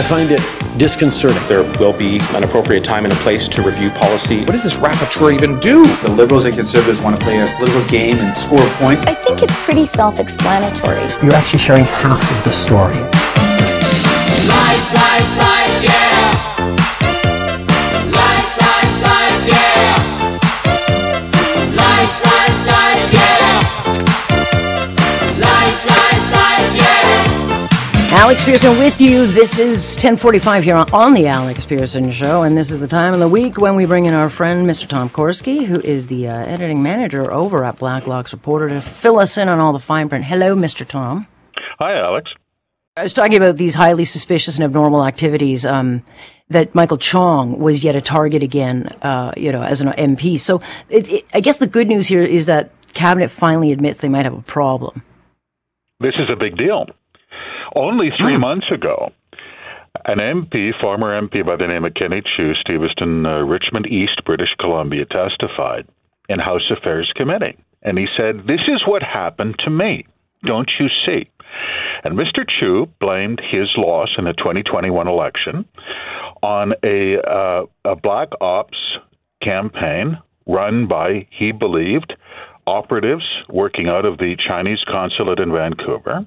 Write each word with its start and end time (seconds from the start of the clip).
I 0.00 0.02
find 0.04 0.30
it 0.30 0.40
disconcerting. 0.78 1.46
There 1.46 1.62
will 1.78 1.92
be 1.92 2.20
an 2.32 2.42
appropriate 2.42 2.82
time 2.82 3.04
and 3.04 3.12
a 3.12 3.16
place 3.16 3.46
to 3.48 3.60
review 3.60 3.90
policy. 3.90 4.38
What 4.46 4.52
does 4.52 4.62
this 4.62 4.76
rapporteur 4.76 5.30
even 5.34 5.60
do? 5.60 5.84
The 6.00 6.08
Liberals 6.08 6.46
and 6.46 6.54
Conservatives 6.54 6.98
want 7.00 7.16
to 7.16 7.22
play 7.22 7.38
a 7.38 7.54
political 7.56 7.86
game 7.86 8.16
and 8.16 8.34
score 8.34 8.66
points. 8.80 9.04
I 9.04 9.12
think 9.12 9.42
it's 9.42 9.54
pretty 9.56 9.84
self 9.84 10.18
explanatory. 10.18 11.02
You're 11.22 11.34
actually 11.34 11.58
sharing 11.58 11.84
half 11.84 12.24
of 12.34 12.42
the 12.44 12.50
story. 12.50 12.96
Lies, 14.48 14.86
lies, 14.96 15.19
Alex 28.40 28.62
Pierson 28.62 28.78
with 28.78 29.00
you. 29.02 29.26
This 29.26 29.58
is 29.58 29.96
1045 29.96 30.64
here 30.64 30.74
on 30.74 31.12
the 31.12 31.26
Alex 31.26 31.66
Pierson 31.66 32.10
Show, 32.10 32.42
and 32.42 32.56
this 32.56 32.70
is 32.70 32.80
the 32.80 32.88
time 32.88 33.12
of 33.12 33.20
the 33.20 33.28
week 33.28 33.58
when 33.58 33.76
we 33.76 33.84
bring 33.84 34.06
in 34.06 34.14
our 34.14 34.30
friend, 34.30 34.66
Mr. 34.66 34.88
Tom 34.88 35.10
Korski, 35.10 35.66
who 35.66 35.78
is 35.80 36.06
the 36.06 36.26
uh, 36.26 36.46
editing 36.46 36.82
manager 36.82 37.30
over 37.30 37.62
at 37.64 37.78
Blacklock's 37.78 38.32
Reporter, 38.32 38.70
to 38.70 38.80
fill 38.80 39.18
us 39.18 39.36
in 39.36 39.50
on 39.50 39.60
all 39.60 39.74
the 39.74 39.78
fine 39.78 40.08
print. 40.08 40.24
Hello, 40.24 40.56
Mr. 40.56 40.86
Tom. 40.86 41.26
Hi, 41.80 41.98
Alex. 41.98 42.30
I 42.96 43.02
was 43.02 43.12
talking 43.12 43.36
about 43.36 43.58
these 43.58 43.74
highly 43.74 44.06
suspicious 44.06 44.56
and 44.56 44.64
abnormal 44.64 45.04
activities 45.04 45.66
um, 45.66 46.02
that 46.48 46.74
Michael 46.74 46.96
Chong 46.96 47.58
was 47.58 47.84
yet 47.84 47.94
a 47.94 48.00
target 48.00 48.42
again, 48.42 48.86
uh, 49.02 49.32
you 49.36 49.52
know, 49.52 49.62
as 49.62 49.82
an 49.82 49.88
MP. 49.88 50.40
So 50.40 50.62
it, 50.88 51.10
it, 51.10 51.26
I 51.34 51.40
guess 51.40 51.58
the 51.58 51.66
good 51.66 51.88
news 51.88 52.06
here 52.06 52.22
is 52.22 52.46
that 52.46 52.70
cabinet 52.94 53.30
finally 53.30 53.70
admits 53.70 54.00
they 54.00 54.08
might 54.08 54.24
have 54.24 54.32
a 54.32 54.40
problem. 54.40 55.02
This 56.00 56.14
is 56.14 56.30
a 56.32 56.36
big 56.36 56.56
deal. 56.56 56.86
Only 57.74 58.10
three 58.18 58.36
months 58.36 58.66
ago, 58.72 59.12
an 60.04 60.18
MP, 60.18 60.70
former 60.80 61.20
MP 61.20 61.44
by 61.44 61.56
the 61.56 61.66
name 61.66 61.84
of 61.84 61.94
Kenny 61.94 62.22
Chiu, 62.36 62.52
Steveston, 62.54 63.26
uh, 63.26 63.44
Richmond 63.44 63.86
East, 63.86 64.24
British 64.24 64.54
Columbia, 64.58 65.04
testified 65.04 65.86
in 66.28 66.38
House 66.38 66.70
Affairs 66.70 67.12
Committee. 67.16 67.56
And 67.82 67.98
he 67.98 68.06
said, 68.16 68.46
This 68.46 68.60
is 68.68 68.82
what 68.86 69.02
happened 69.02 69.56
to 69.64 69.70
me. 69.70 70.06
Don't 70.44 70.70
you 70.78 70.86
see? 71.06 71.30
And 72.04 72.18
Mr. 72.18 72.44
Chiu 72.48 72.86
blamed 73.00 73.40
his 73.50 73.68
loss 73.76 74.08
in 74.16 74.24
the 74.24 74.32
2021 74.32 75.06
election 75.06 75.66
on 76.42 76.72
a, 76.82 77.18
uh, 77.20 77.66
a 77.84 77.96
black 77.96 78.28
ops 78.40 78.78
campaign 79.42 80.18
run 80.46 80.86
by, 80.86 81.26
he 81.30 81.52
believed, 81.52 82.14
operatives 82.66 83.24
working 83.48 83.88
out 83.88 84.04
of 84.04 84.18
the 84.18 84.36
Chinese 84.46 84.78
consulate 84.88 85.40
in 85.40 85.52
Vancouver 85.52 86.26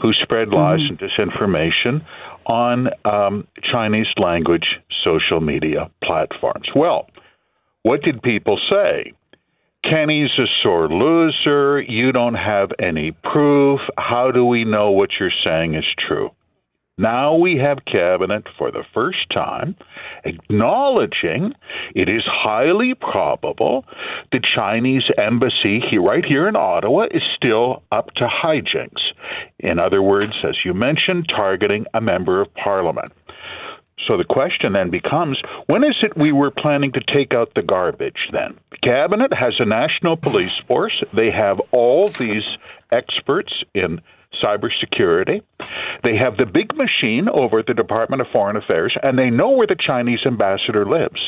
who 0.00 0.12
spread 0.12 0.48
lies 0.48 0.80
and 0.80 0.98
disinformation 0.98 2.04
on 2.46 2.88
um, 3.04 3.46
Chinese 3.72 4.06
language 4.16 4.66
social 5.04 5.40
media 5.40 5.90
platforms. 6.02 6.68
Well, 6.74 7.08
what 7.82 8.02
did 8.02 8.22
people 8.22 8.58
say? 8.70 9.12
Kenny's 9.84 10.30
a 10.38 10.46
sore 10.62 10.88
loser. 10.88 11.80
You 11.80 12.12
don't 12.12 12.34
have 12.34 12.70
any 12.78 13.12
proof. 13.12 13.80
How 13.96 14.30
do 14.30 14.44
we 14.44 14.64
know 14.64 14.90
what 14.90 15.10
you're 15.18 15.32
saying 15.44 15.74
is 15.74 15.84
true? 16.06 16.30
Now 16.98 17.36
we 17.36 17.56
have 17.58 17.78
cabinet 17.84 18.44
for 18.58 18.72
the 18.72 18.84
first 18.92 19.30
time 19.32 19.76
acknowledging 20.24 21.54
it 21.94 22.08
is 22.08 22.22
highly 22.26 22.94
probable 22.94 23.84
the 24.32 24.40
Chinese 24.54 25.04
embassy 25.16 25.80
here, 25.88 26.02
right 26.02 26.24
here 26.24 26.48
in 26.48 26.56
Ottawa 26.56 27.06
is 27.10 27.22
still 27.36 27.82
up 27.92 28.12
to 28.16 28.26
hijinks. 28.26 29.00
In 29.60 29.78
other 29.78 30.02
words, 30.02 30.44
as 30.44 30.56
you 30.64 30.74
mentioned, 30.74 31.28
targeting 31.28 31.86
a 31.94 32.00
member 32.00 32.40
of 32.40 32.52
parliament. 32.54 33.12
So 34.06 34.16
the 34.16 34.24
question 34.24 34.72
then 34.72 34.90
becomes 34.90 35.40
when 35.66 35.84
is 35.84 36.02
it 36.02 36.16
we 36.16 36.32
were 36.32 36.50
planning 36.50 36.92
to 36.92 37.00
take 37.00 37.34
out 37.34 37.52
the 37.54 37.62
garbage 37.62 38.28
then? 38.32 38.58
Cabinet 38.82 39.32
has 39.34 39.54
a 39.58 39.64
national 39.64 40.16
police 40.16 40.56
force. 40.66 41.02
They 41.14 41.30
have 41.30 41.60
all 41.72 42.08
these 42.08 42.44
experts 42.90 43.52
in 43.74 44.00
cybersecurity. 44.42 45.42
They 46.02 46.16
have 46.16 46.36
the 46.36 46.46
big 46.46 46.74
machine 46.76 47.28
over 47.28 47.58
at 47.58 47.66
the 47.66 47.74
Department 47.74 48.22
of 48.22 48.28
Foreign 48.32 48.56
Affairs, 48.56 48.96
and 49.02 49.18
they 49.18 49.30
know 49.30 49.50
where 49.50 49.66
the 49.66 49.76
Chinese 49.84 50.20
ambassador 50.26 50.86
lives. 50.86 51.20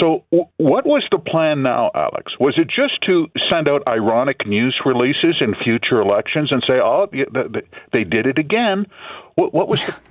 So, 0.00 0.24
w- 0.30 0.48
what 0.58 0.84
was 0.84 1.02
the 1.10 1.18
plan 1.18 1.62
now, 1.62 1.90
Alex? 1.94 2.32
Was 2.38 2.54
it 2.58 2.68
just 2.68 3.00
to 3.06 3.26
send 3.50 3.68
out 3.68 3.82
ironic 3.88 4.46
news 4.46 4.78
releases 4.84 5.36
in 5.40 5.54
future 5.64 6.00
elections 6.00 6.52
and 6.52 6.62
say, 6.66 6.74
"Oh, 6.74 7.08
yeah, 7.12 7.24
th- 7.24 7.52
th- 7.52 7.66
they 7.92 8.04
did 8.04 8.26
it 8.26 8.38
again"? 8.38 8.86
What, 9.34 9.54
what 9.54 9.68
was 9.68 9.84
the? 9.84 9.94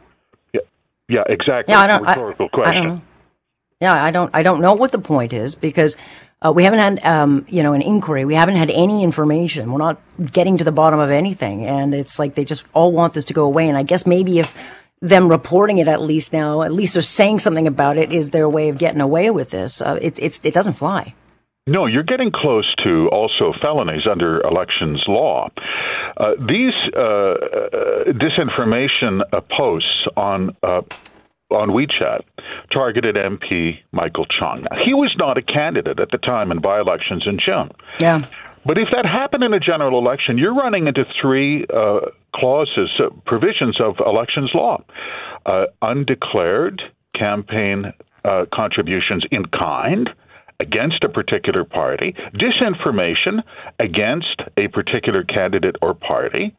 Yeah, 0.54 0.62
yeah 1.10 1.24
exactly. 1.28 1.74
Yeah, 1.74 1.82
I 1.82 1.88
don't. 1.88 2.04
Rhetorical 2.04 2.48
I, 2.52 2.56
question. 2.56 2.78
I 2.78 2.86
don't. 2.88 3.02
Yeah, 3.80 4.04
I 4.04 4.12
don't. 4.12 4.32
I 4.34 4.44
don't 4.44 4.62
know 4.62 4.74
what 4.74 4.92
the 4.92 5.00
point 5.00 5.34
is 5.34 5.54
because 5.54 5.96
uh, 6.46 6.52
we 6.52 6.64
haven't 6.64 6.80
had, 6.80 7.04
um, 7.04 7.46
you 7.50 7.64
know, 7.64 7.74
an 7.74 7.82
inquiry. 7.82 8.26
We 8.26 8.36
haven't 8.36 8.56
had 8.56 8.70
any 8.70 9.04
information. 9.04 9.72
We're 9.72 9.80
not 9.80 10.02
getting 10.32 10.58
to 10.58 10.64
the 10.64 10.72
bottom 10.72 11.00
of 11.00 11.12
anything, 11.12 11.66
and 11.66 11.94
it's 11.94 12.20
like 12.20 12.36
they 12.36 12.46
just 12.46 12.66
all 12.74 12.92
want 12.92 13.14
this 13.14 13.26
to 13.26 13.34
go 13.34 13.46
away. 13.46 13.68
And 13.68 13.78
I 13.78 13.84
guess 13.84 14.06
maybe 14.06 14.40
if 14.40 14.54
them 15.02 15.30
reporting 15.30 15.78
it 15.80 15.88
at 15.88 16.02
least 16.02 16.34
now, 16.34 16.62
at 16.62 16.72
least 16.72 16.94
they're 16.94 17.04
saying 17.04 17.40
something 17.40 17.68
about 17.68 17.98
it, 17.98 18.12
is 18.12 18.30
their 18.30 18.50
way 18.50 18.70
of 18.70 18.78
getting 18.78 19.02
away 19.02 19.30
with 19.32 19.50
this. 19.50 19.82
Uh, 19.82 19.98
it, 20.02 20.18
it's 20.20 20.40
it 20.44 20.54
doesn't 20.54 20.74
fly. 20.74 21.14
No, 21.68 21.86
you're 21.86 22.04
getting 22.04 22.32
close 22.32 22.74
to 22.86 23.10
also 23.12 23.52
felonies 23.62 24.08
under 24.10 24.40
elections 24.42 25.04
law. 25.08 25.50
Uh, 26.16 26.32
these 26.48 26.74
uh, 26.96 27.00
uh, 27.02 27.36
disinformation 28.14 29.22
uh, 29.34 29.42
posts 29.52 30.08
on 30.16 30.56
uh, 30.64 30.82
on 31.50 31.70
WeChat 31.70 32.22
targeted 32.72 33.16
MP 33.16 33.80
Michael 33.92 34.26
Chong. 34.26 34.64
Now, 34.70 34.78
he 34.84 34.94
was 34.94 35.14
not 35.18 35.38
a 35.38 35.42
candidate 35.42 36.00
at 36.00 36.12
the 36.12 36.18
time 36.18 36.52
in 36.52 36.60
by-elections 36.60 37.24
in 37.26 37.40
June. 37.44 37.72
Yeah. 38.00 38.20
But 38.66 38.78
if 38.78 38.90
that 38.92 39.06
happened 39.06 39.44
in 39.44 39.54
a 39.54 39.60
general 39.60 39.98
election, 39.98 40.38
you're 40.38 40.54
running 40.54 40.88
into 40.88 41.06
three 41.22 41.66
uh, 41.74 42.00
clauses, 42.36 42.90
uh, 43.00 43.10
provisions 43.26 43.80
of 43.80 43.96
elections 44.06 44.52
law: 44.54 44.84
uh, 45.46 45.66
undeclared 45.82 46.82
campaign 47.16 47.94
uh, 48.26 48.46
contributions 48.54 49.24
in 49.32 49.46
kind 49.46 50.10
against 50.60 51.04
a 51.04 51.10
particular 51.10 51.64
party, 51.64 52.16
disinformation 52.34 53.44
against 53.80 54.42
a 54.58 54.68
particular 54.70 55.24
candidate 55.24 55.76
or 55.82 55.94
party, 55.94 56.56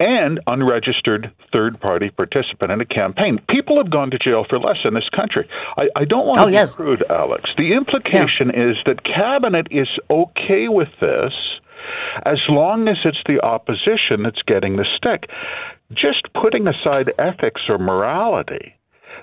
and 0.00 0.40
unregistered 0.48 1.30
third 1.52 1.80
party 1.80 2.10
participant 2.10 2.72
in 2.72 2.80
a 2.80 2.84
campaign. 2.84 3.38
People 3.48 3.76
have 3.80 3.90
gone 3.90 4.10
to 4.10 4.18
jail 4.18 4.44
for 4.48 4.58
less 4.58 4.78
in 4.84 4.94
this 4.94 5.08
country. 5.14 5.48
I, 5.76 5.88
I 5.94 6.04
don't 6.04 6.26
want 6.26 6.38
Oh, 6.38 6.46
to 6.46 6.52
yes. 6.52 6.74
be 6.74 6.78
crude, 6.82 7.04
Alex. 7.08 7.48
The 7.56 7.72
implication 7.72 8.50
is 8.50 8.76
that 8.86 9.04
cabinet 9.04 9.68
is 9.70 9.88
okay 10.10 10.66
with 10.68 10.88
this 11.00 11.32
as 12.24 12.38
long 12.48 12.88
as 12.88 12.96
it's 13.04 13.22
the 13.26 13.40
opposition 13.44 14.24
that's 14.24 14.42
getting 14.46 14.76
the 14.76 14.86
stick. 14.96 15.30
Just 15.92 16.26
putting 16.40 16.66
aside 16.66 17.12
ethics 17.16 17.60
or 17.68 17.78
morality, 17.78 18.74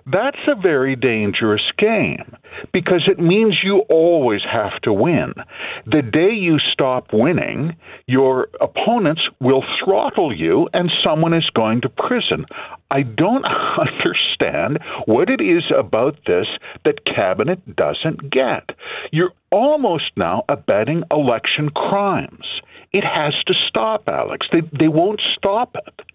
that's 0.05 0.39
a 0.47 0.59
very 0.59 0.95
dangerous 0.95 1.61
game 1.77 2.35
because 2.73 3.07
it 3.07 3.19
means 3.19 3.59
you 3.63 3.83
always 3.89 4.41
have 4.51 4.79
to 4.83 4.93
win. 4.93 5.33
The 5.85 6.01
day 6.01 6.33
you 6.33 6.59
stop 6.59 7.07
winning, 7.13 7.75
your 8.07 8.49
opponents 8.59 9.21
will 9.39 9.63
throttle 9.83 10.35
you 10.35 10.67
and 10.73 10.91
someone 11.03 11.33
is 11.33 11.49
going 11.55 11.81
to 11.81 11.89
prison. 11.89 12.45
I 12.91 13.03
don't 13.03 13.45
understand 13.79 14.79
what 15.05 15.29
it 15.29 15.41
is 15.41 15.63
about 15.77 16.17
this 16.27 16.47
that 16.85 17.05
cabinet 17.05 17.75
doesn't 17.75 18.29
get. 18.29 18.69
You're 19.11 19.33
almost 19.51 20.11
now 20.17 20.43
abetting 20.49 21.03
election 21.11 21.69
crimes. 21.69 22.45
It 22.91 23.03
has 23.03 23.35
to 23.47 23.53
stop, 23.67 24.07
Alex. 24.07 24.45
They 24.51 24.61
they 24.77 24.87
won't 24.87 25.21
stop 25.35 25.75
it. 25.75 26.12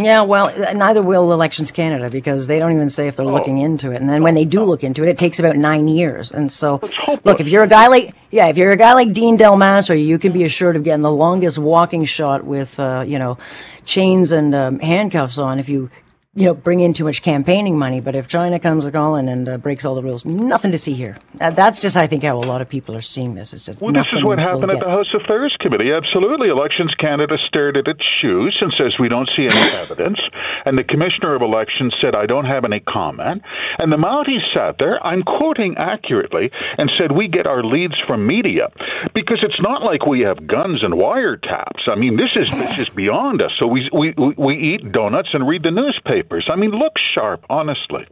Yeah, 0.00 0.22
well, 0.22 0.56
neither 0.76 1.02
will 1.02 1.32
Elections 1.32 1.72
Canada 1.72 2.08
because 2.08 2.46
they 2.46 2.60
don't 2.60 2.72
even 2.72 2.88
say 2.88 3.08
if 3.08 3.16
they're 3.16 3.26
looking 3.26 3.58
into 3.58 3.90
it. 3.90 4.00
And 4.00 4.08
then 4.08 4.22
when 4.22 4.36
they 4.36 4.44
do 4.44 4.62
look 4.62 4.84
into 4.84 5.02
it, 5.02 5.08
it 5.08 5.18
takes 5.18 5.40
about 5.40 5.56
nine 5.56 5.88
years. 5.88 6.30
And 6.30 6.52
so, 6.52 6.80
look, 7.24 7.40
if 7.40 7.48
you're 7.48 7.64
a 7.64 7.68
guy 7.68 7.88
like, 7.88 8.14
yeah, 8.30 8.46
if 8.46 8.56
you're 8.56 8.70
a 8.70 8.76
guy 8.76 8.92
like 8.92 9.12
Dean 9.12 9.36
Del 9.36 9.56
Mastro, 9.56 9.96
you 9.96 10.20
can 10.20 10.30
be 10.30 10.44
assured 10.44 10.76
of 10.76 10.84
getting 10.84 11.02
the 11.02 11.10
longest 11.10 11.58
walking 11.58 12.04
shot 12.04 12.44
with, 12.44 12.78
uh, 12.78 13.04
you 13.04 13.18
know, 13.18 13.38
chains 13.84 14.30
and 14.30 14.54
um, 14.54 14.78
handcuffs 14.78 15.36
on 15.36 15.58
if 15.58 15.68
you, 15.68 15.90
you 16.34 16.44
know, 16.44 16.54
bring 16.54 16.80
in 16.80 16.92
too 16.92 17.04
much 17.04 17.22
campaigning 17.22 17.78
money. 17.78 18.00
But 18.00 18.14
if 18.14 18.28
China 18.28 18.60
comes 18.60 18.84
a 18.84 18.92
calling 18.92 19.28
and 19.28 19.48
uh, 19.48 19.56
breaks 19.56 19.84
all 19.84 19.94
the 19.94 20.02
rules, 20.02 20.24
nothing 20.24 20.70
to 20.72 20.78
see 20.78 20.94
here. 20.94 21.16
Uh, 21.40 21.50
that's 21.50 21.80
just, 21.80 21.96
I 21.96 22.06
think, 22.06 22.22
how 22.22 22.36
a 22.38 22.44
lot 22.44 22.60
of 22.60 22.68
people 22.68 22.94
are 22.94 23.02
seeing 23.02 23.34
this. 23.34 23.52
It's 23.52 23.66
just 23.66 23.80
Well, 23.80 23.92
this 23.92 24.12
is 24.12 24.22
what 24.22 24.38
happened 24.38 24.70
at 24.70 24.78
the 24.78 24.90
House 24.90 25.12
Affairs 25.14 25.56
Committee. 25.58 25.90
Absolutely. 25.90 26.48
Elections 26.48 26.94
Canada 27.00 27.36
stared 27.48 27.76
at 27.76 27.88
its 27.88 28.02
shoes 28.20 28.56
and 28.60 28.72
says 28.78 28.92
we 29.00 29.08
don't 29.08 29.28
see 29.36 29.46
any 29.50 29.70
evidence. 29.76 30.18
And 30.64 30.76
the 30.76 30.84
commissioner 30.84 31.34
of 31.34 31.42
elections 31.42 31.94
said, 32.00 32.14
I 32.14 32.26
don't 32.26 32.44
have 32.44 32.64
any 32.64 32.80
comment. 32.80 33.42
And 33.78 33.90
the 33.90 33.96
Mounties 33.96 34.44
sat 34.54 34.76
there, 34.78 35.04
I'm 35.04 35.22
quoting 35.22 35.76
accurately, 35.78 36.50
and 36.76 36.90
said, 36.98 37.10
We 37.10 37.28
get 37.28 37.46
our 37.46 37.64
leads 37.64 37.94
from 38.06 38.26
media 38.26 38.68
because 39.14 39.38
it's 39.42 39.60
not 39.60 39.82
like 39.82 40.06
we 40.06 40.20
have 40.20 40.46
guns 40.46 40.84
and 40.84 40.94
wiretaps. 40.94 41.88
I 41.88 41.94
mean, 41.94 42.16
this 42.16 42.30
is 42.36 42.50
this 42.52 42.78
is 42.78 42.88
beyond 42.94 43.40
us. 43.42 43.50
So 43.58 43.66
we 43.66 43.88
we 43.92 44.14
we 44.36 44.74
eat 44.74 44.92
donuts 44.92 45.30
and 45.32 45.48
read 45.48 45.62
the 45.62 45.70
newspapers. 46.18 46.48
I 46.50 46.56
mean, 46.56 46.70
look 46.70 46.94
sharp, 47.14 47.44
honestly. 47.48 48.06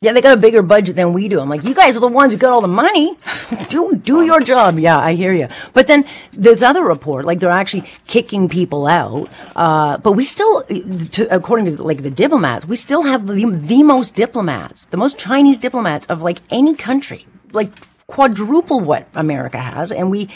Yeah, 0.00 0.12
they 0.12 0.20
got 0.20 0.36
a 0.36 0.40
bigger 0.40 0.60
budget 0.60 0.96
than 0.96 1.14
we 1.14 1.28
do. 1.28 1.40
I'm 1.40 1.48
like, 1.48 1.64
you 1.64 1.74
guys 1.74 1.96
are 1.96 2.00
the 2.00 2.08
ones 2.08 2.32
who 2.32 2.38
got 2.38 2.52
all 2.52 2.60
the 2.60 2.68
money. 2.68 3.16
do 3.68 3.96
do 3.96 4.22
your 4.22 4.40
job. 4.40 4.78
Yeah, 4.78 4.98
I 4.98 5.14
hear 5.14 5.32
you. 5.32 5.48
But 5.72 5.86
then 5.86 6.04
there's 6.32 6.62
other 6.62 6.84
report, 6.84 7.24
like 7.24 7.38
they're 7.38 7.48
actually 7.48 7.90
kicking 8.06 8.50
people 8.50 8.86
out. 8.86 9.30
Uh, 9.56 9.96
but 9.96 10.12
we 10.12 10.24
still, 10.24 10.62
to, 10.62 11.34
according 11.34 11.76
to 11.76 11.82
like 11.82 12.02
the 12.02 12.10
diplomats, 12.10 12.66
we 12.66 12.76
still 12.76 13.04
have 13.04 13.26
the, 13.26 13.46
the 13.48 13.82
most 13.82 14.14
diplomats, 14.14 14.84
the 14.86 14.98
most 14.98 15.16
Chinese 15.16 15.56
diplomats 15.56 16.04
of 16.06 16.20
like 16.20 16.40
any 16.50 16.74
country, 16.74 17.26
like 17.52 17.70
quadruple 18.06 18.80
what 18.80 19.08
America 19.14 19.58
has, 19.58 19.90
and 19.90 20.10
we, 20.10 20.28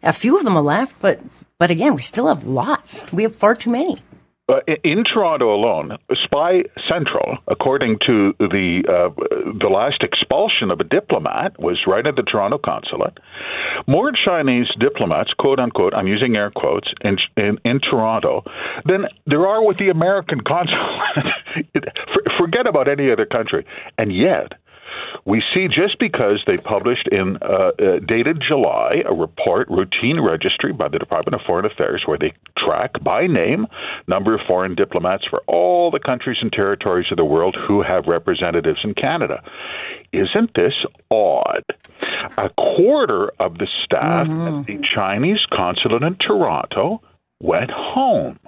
a 0.00 0.12
few 0.12 0.38
of 0.38 0.44
them 0.44 0.56
are 0.56 0.62
left, 0.62 0.94
but 1.00 1.18
but 1.58 1.72
again, 1.72 1.96
we 1.96 2.02
still 2.02 2.28
have 2.28 2.46
lots. 2.46 3.04
We 3.12 3.24
have 3.24 3.34
far 3.34 3.56
too 3.56 3.70
many. 3.70 3.98
Uh, 4.48 4.60
in 4.82 5.04
Toronto 5.04 5.54
alone, 5.54 5.98
Spy 6.24 6.62
Central, 6.88 7.36
according 7.48 7.98
to 8.06 8.32
the 8.38 8.82
uh, 8.88 9.10
the 9.60 9.68
last 9.68 10.02
expulsion 10.02 10.70
of 10.70 10.80
a 10.80 10.84
diplomat, 10.84 11.58
was 11.60 11.84
right 11.86 12.06
at 12.06 12.16
the 12.16 12.22
Toronto 12.22 12.56
consulate. 12.56 13.18
More 13.86 14.10
Chinese 14.24 14.68
diplomats, 14.80 15.34
quote 15.38 15.58
unquote, 15.58 15.92
I'm 15.92 16.06
using 16.06 16.34
air 16.34 16.50
quotes, 16.50 16.88
in 17.02 17.18
in, 17.36 17.58
in 17.62 17.80
Toronto 17.80 18.42
than 18.86 19.04
there 19.26 19.46
are 19.46 19.62
with 19.62 19.76
the 19.78 19.90
American 19.90 20.40
consulate. 20.46 21.84
Forget 22.38 22.66
about 22.66 22.88
any 22.88 23.12
other 23.12 23.26
country, 23.26 23.66
and 23.98 24.16
yet 24.16 24.52
we 25.24 25.42
see 25.54 25.66
just 25.68 25.98
because 25.98 26.42
they 26.46 26.56
published 26.56 27.08
in 27.10 27.36
uh, 27.42 27.46
uh, 27.46 27.98
dated 28.06 28.42
July 28.46 29.02
a 29.08 29.14
report, 29.14 29.68
routine 29.68 30.20
registry 30.20 30.72
by 30.72 30.88
the 30.88 30.98
Department 30.98 31.34
of 31.34 31.40
Foreign 31.46 31.66
Affairs, 31.66 32.02
where 32.06 32.18
they 32.18 32.32
track 32.56 32.92
by 33.02 33.26
name 33.26 33.66
number 34.06 34.34
of 34.34 34.40
foreign 34.46 34.74
diplomats 34.74 35.24
for 35.28 35.40
all 35.46 35.90
the 35.90 36.00
countries 36.00 36.38
and 36.40 36.52
territories 36.52 37.06
of 37.10 37.16
the 37.16 37.24
world 37.24 37.56
who 37.66 37.82
have 37.82 38.06
representatives 38.06 38.78
in 38.84 38.94
Canada. 38.94 39.42
Isn't 40.12 40.50
this 40.54 40.74
odd? 41.10 41.64
A 42.38 42.48
quarter 42.56 43.30
of 43.38 43.58
the 43.58 43.66
staff 43.84 44.26
Mm-hmm. 44.28 44.60
at 44.60 44.66
the 44.66 44.78
Chinese 44.94 45.38
consulate 45.52 46.02
in 46.02 46.16
Toronto 46.16 47.02
went 47.40 47.70
home. 47.70 48.38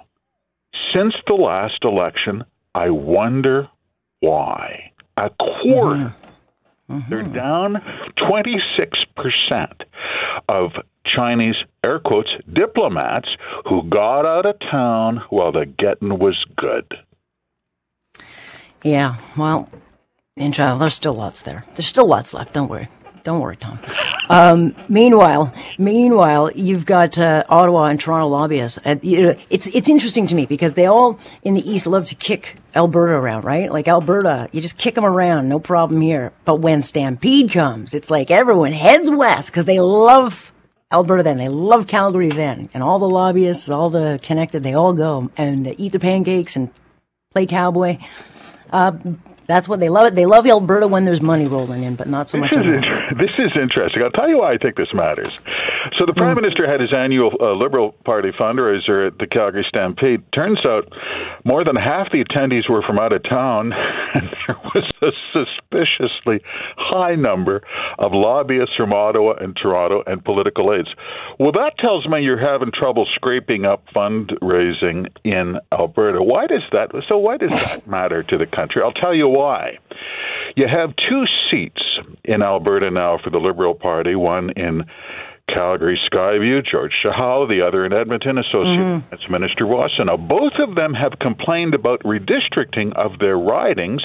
Since 0.93 1.13
the 1.27 1.33
last 1.35 1.79
election, 1.83 2.43
I 2.73 2.89
wonder 2.89 3.67
why. 4.19 4.91
A 5.17 5.29
quarter. 5.29 6.15
They're 7.09 7.23
down 7.23 7.81
26% 8.17 9.81
of 10.49 10.71
Chinese, 11.05 11.55
air 11.83 11.99
quotes, 11.99 12.29
diplomats 12.51 13.29
who 13.67 13.83
got 13.83 14.29
out 14.29 14.45
of 14.45 14.59
town 14.59 15.23
while 15.29 15.51
the 15.51 15.65
getting 15.65 16.19
was 16.19 16.37
good. 16.57 16.85
Yeah, 18.83 19.17
well, 19.37 19.69
China, 20.37 20.77
there's 20.79 20.95
still 20.95 21.13
lots 21.13 21.43
there. 21.43 21.65
There's 21.75 21.87
still 21.87 22.07
lots 22.07 22.33
left. 22.33 22.53
Don't 22.53 22.67
worry. 22.67 22.89
Don't 23.23 23.39
worry, 23.39 23.57
Tom. 23.57 23.79
Um, 24.31 24.73
meanwhile, 24.87 25.53
meanwhile, 25.77 26.51
you've 26.55 26.85
got 26.85 27.19
uh, 27.19 27.43
Ottawa 27.49 27.87
and 27.87 27.99
Toronto 27.99 28.27
lobbyists. 28.27 28.79
You 29.01 29.21
know, 29.23 29.35
it's 29.49 29.67
it's 29.67 29.89
interesting 29.89 30.25
to 30.27 30.35
me 30.35 30.45
because 30.45 30.71
they 30.71 30.85
all 30.85 31.19
in 31.43 31.53
the 31.53 31.69
East 31.69 31.85
love 31.85 32.05
to 32.07 32.15
kick 32.15 32.55
Alberta 32.73 33.11
around, 33.11 33.43
right? 33.43 33.69
Like 33.69 33.89
Alberta, 33.89 34.47
you 34.53 34.61
just 34.61 34.77
kick 34.77 34.95
them 34.95 35.03
around, 35.03 35.49
no 35.49 35.59
problem 35.59 35.99
here. 35.99 36.31
But 36.45 36.61
when 36.61 36.81
Stampede 36.81 37.51
comes, 37.51 37.93
it's 37.93 38.09
like 38.09 38.31
everyone 38.31 38.71
heads 38.71 39.11
west 39.11 39.51
because 39.51 39.65
they 39.65 39.81
love 39.81 40.53
Alberta 40.93 41.23
then. 41.23 41.35
They 41.35 41.49
love 41.49 41.87
Calgary 41.87 42.29
then, 42.29 42.69
and 42.73 42.81
all 42.81 42.99
the 42.99 43.09
lobbyists, 43.09 43.67
all 43.67 43.89
the 43.89 44.17
connected, 44.23 44.63
they 44.63 44.73
all 44.73 44.93
go 44.93 45.29
and 45.35 45.77
eat 45.77 45.91
the 45.91 45.99
pancakes 45.99 46.55
and 46.55 46.69
play 47.33 47.45
cowboy. 47.45 47.97
Uh, 48.71 48.93
that's 49.47 49.67
what 49.67 49.79
they 49.79 49.89
love 49.89 50.07
it. 50.07 50.15
They 50.15 50.25
love 50.25 50.45
Alberta 50.45 50.87
when 50.87 51.03
there's 51.03 51.21
money 51.21 51.45
rolling 51.45 51.83
in, 51.83 51.95
but 51.95 52.07
not 52.07 52.29
so 52.29 52.37
much. 52.37 52.51
This 52.51 52.59
is, 52.59 52.65
inter- 52.65 53.09
this 53.17 53.31
is 53.37 53.51
interesting. 53.61 54.03
I'll 54.03 54.11
tell 54.11 54.29
you 54.29 54.39
why 54.39 54.53
I 54.53 54.57
think 54.57 54.75
this 54.75 54.93
matters. 54.93 55.31
So 55.97 56.05
the 56.05 56.13
Prime 56.13 56.35
Minister 56.35 56.69
had 56.69 56.79
his 56.79 56.93
annual 56.93 57.31
uh, 57.41 57.53
Liberal 57.53 57.91
Party 58.05 58.31
fundraiser 58.31 59.07
at 59.07 59.17
the 59.17 59.27
Calgary 59.27 59.65
Stampede. 59.67 60.23
Turns 60.33 60.59
out 60.65 60.91
more 61.43 61.63
than 61.63 61.75
half 61.75 62.11
the 62.11 62.23
attendees 62.23 62.69
were 62.69 62.81
from 62.81 62.99
out 62.99 63.13
of 63.13 63.23
town, 63.23 63.73
and 64.13 64.29
there 64.47 64.57
was 64.73 64.89
a 65.01 65.11
suspiciously 65.33 66.41
high 66.77 67.15
number 67.15 67.61
of 67.99 68.11
lobbyists 68.13 68.75
from 68.75 68.93
Ottawa 68.93 69.33
and 69.33 69.55
Toronto 69.55 70.03
and 70.05 70.23
political 70.23 70.73
aides. 70.73 70.89
Well, 71.39 71.51
that 71.53 71.73
tells 71.79 72.07
me 72.07 72.21
you're 72.21 72.39
having 72.39 72.71
trouble 72.71 73.07
scraping 73.15 73.65
up 73.65 73.83
fundraising 73.95 75.07
in 75.23 75.59
Alberta. 75.71 76.21
Why 76.21 76.47
does 76.47 76.63
that? 76.71 76.89
So 77.09 77.17
why 77.17 77.37
does 77.37 77.51
that 77.51 77.87
matter 77.87 78.23
to 78.23 78.37
the 78.37 78.45
country? 78.45 78.81
I'll 78.83 78.91
tell 78.93 79.13
you 79.15 79.27
why. 79.31 79.77
You 80.55 80.67
have 80.67 80.93
two 81.09 81.23
seats 81.49 81.81
in 82.23 82.41
Alberta 82.41 82.91
now 82.91 83.17
for 83.23 83.29
the 83.29 83.37
Liberal 83.37 83.73
Party, 83.73 84.15
one 84.15 84.51
in 84.51 84.83
Calgary 85.53 85.99
Skyview, 86.11 86.61
George 86.69 86.93
Chahal, 87.03 87.47
the 87.47 87.65
other 87.65 87.85
in 87.85 87.93
Edmonton, 87.93 88.37
Associate 88.37 88.77
mm-hmm. 88.77 89.09
Finance 89.09 89.29
Minister 89.29 89.67
Wasson. 89.67 90.07
Now, 90.07 90.17
both 90.17 90.53
of 90.59 90.75
them 90.75 90.93
have 90.93 91.19
complained 91.19 91.73
about 91.73 92.01
redistricting 92.03 92.93
of 92.95 93.19
their 93.19 93.37
ridings, 93.37 94.01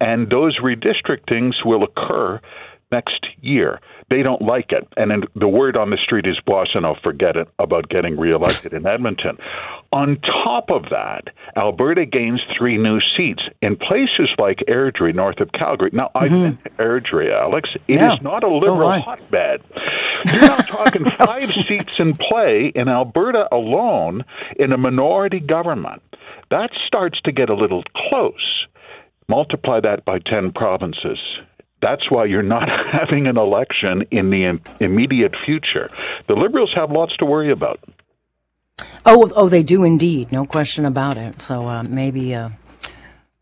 and 0.00 0.30
those 0.30 0.58
redistrictings 0.58 1.54
will 1.64 1.84
occur 1.84 2.40
next 2.94 3.26
year. 3.40 3.80
They 4.08 4.22
don't 4.22 4.42
like 4.42 4.70
it. 4.70 4.86
And 4.96 5.26
the 5.34 5.48
word 5.48 5.76
on 5.76 5.90
the 5.90 5.96
street 5.96 6.26
is 6.26 6.36
Wasson, 6.46 6.84
will 6.84 6.96
forget 7.02 7.36
it 7.36 7.48
about 7.58 7.88
getting 7.88 8.16
reelected 8.16 8.72
in 8.72 8.86
Edmonton. 8.86 9.36
On 9.92 10.18
top 10.44 10.70
of 10.70 10.84
that, 10.90 11.24
Alberta 11.56 12.06
gains 12.06 12.40
three 12.56 12.76
new 12.76 13.00
seats 13.16 13.42
in 13.62 13.76
places 13.76 14.28
like 14.38 14.58
Airdrie, 14.68 15.14
north 15.14 15.40
of 15.40 15.50
Calgary. 15.52 15.90
Now, 15.92 16.10
I've 16.14 16.30
mm-hmm. 16.30 16.56
been 16.56 16.58
to 16.58 16.70
Airdrie, 16.82 17.32
Alex. 17.32 17.70
It 17.88 17.94
is 17.94 18.00
Yeah. 18.00 18.16
not 18.22 18.44
a 18.44 18.48
liberal 18.48 18.88
right. 18.88 19.02
hotbed. 19.02 19.62
You're 20.26 20.40
now 20.42 20.56
talking 20.58 21.04
five 21.18 21.44
seats 21.44 21.98
in 21.98 22.16
play 22.16 22.72
in 22.74 22.88
Alberta 22.88 23.48
alone 23.52 24.24
in 24.56 24.72
a 24.72 24.78
minority 24.78 25.40
government. 25.40 26.02
That 26.50 26.70
starts 26.86 27.20
to 27.22 27.32
get 27.32 27.50
a 27.50 27.54
little 27.54 27.82
close. 28.08 28.66
Multiply 29.28 29.80
that 29.80 30.04
by 30.04 30.18
10 30.18 30.52
provinces. 30.52 31.18
That's 31.84 32.10
why 32.10 32.24
you're 32.24 32.42
not 32.42 32.66
having 32.92 33.26
an 33.26 33.36
election 33.36 34.04
in 34.10 34.30
the 34.30 34.46
im- 34.46 34.60
immediate 34.80 35.34
future. 35.44 35.90
The 36.28 36.34
Liberals 36.34 36.72
have 36.74 36.90
lots 36.90 37.14
to 37.18 37.26
worry 37.26 37.52
about. 37.52 37.78
Oh, 39.04 39.30
oh, 39.36 39.50
they 39.50 39.62
do 39.62 39.84
indeed, 39.84 40.32
no 40.32 40.46
question 40.46 40.86
about 40.86 41.18
it. 41.18 41.42
So 41.42 41.68
uh, 41.68 41.82
maybe, 41.82 42.34
uh, 42.34 42.48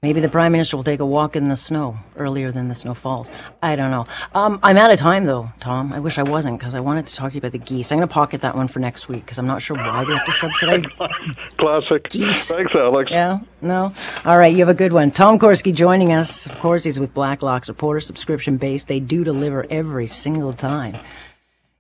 maybe 0.02 0.20
the 0.20 0.28
prime 0.28 0.50
minister 0.50 0.76
will 0.76 0.82
take 0.82 0.99
a 0.99 1.06
walk 1.06 1.37
in 1.37 1.49
the 1.49 1.56
snow 1.56 1.97
earlier 2.16 2.50
than 2.50 2.66
the 2.66 2.75
snow 2.75 2.92
falls. 2.92 3.30
I 3.62 3.76
don't 3.76 3.92
know. 3.92 4.04
Um, 4.35 4.59
I'm 4.62 4.76
out 4.76 4.90
of 4.90 4.99
time 4.99 5.26
though, 5.26 5.52
Tom. 5.61 5.92
I 5.92 6.00
wish 6.00 6.18
I 6.18 6.25
wasn't 6.25 6.59
because 6.59 6.75
I 6.75 6.80
wanted 6.80 7.06
to 7.06 7.14
talk 7.14 7.30
to 7.30 7.35
you 7.35 7.38
about 7.38 7.52
the 7.52 7.59
geese. 7.59 7.92
I'm 7.92 7.99
going 7.99 8.09
to 8.09 8.12
pocket 8.12 8.40
that 8.40 8.56
one 8.56 8.66
for 8.66 8.80
next 8.80 9.09
week 9.09 9.25
because 9.25 9.38
I'm 9.38 9.47
not 9.47 9.62
sure 9.62 9.76
why 9.76 10.02
we 10.02 10.12
have 10.12 10.26
to 10.26 10.32
subsidize. 10.32 10.85
Classic. 11.56 12.11
Geese. 12.11 12.49
Thanks, 12.49 12.75
Alex. 12.75 13.11
Yeah, 13.12 13.38
no. 13.61 13.92
All 14.25 14.38
right, 14.38 14.52
you 14.52 14.59
have 14.59 14.68
a 14.68 14.75
good 14.75 14.92
one. 14.92 15.12
Tom 15.12 15.38
Korski 15.38 15.73
joining 15.73 16.12
us. 16.12 16.47
Of 16.47 16.59
course, 16.59 16.82
he's 16.82 16.99
with 16.99 17.14
Blacklocks 17.14 17.68
Reporter, 17.68 18.00
subscription 18.00 18.56
based. 18.56 18.88
They 18.88 18.99
do 19.00 19.23
deliver 19.23 19.66
every 19.71 20.09
single 20.09 20.52
time. 20.52 20.99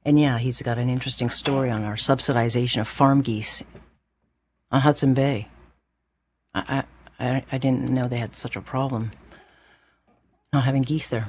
And 0.04 0.18
yeah, 0.18 0.38
he's 0.38 0.62
got 0.62 0.78
an 0.78 0.88
interesting 0.88 1.28
story 1.28 1.70
on 1.70 1.82
our 1.82 1.96
subsidization 1.96 2.80
of 2.80 2.88
farm 2.88 3.22
geese 3.22 3.64
on 4.70 4.80
Hudson 4.80 5.12
Bay. 5.12 5.48
I, 6.54 6.60
I, 6.68 6.84
I 7.22 7.44
I 7.52 7.58
didn't 7.58 7.88
know 7.88 8.08
they 8.08 8.18
had 8.18 8.34
such 8.34 8.56
a 8.56 8.60
problem 8.60 9.12
not 10.52 10.64
having 10.64 10.82
geese 10.82 11.08
there. 11.08 11.28